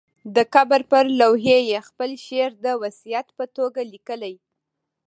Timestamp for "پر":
0.91-1.05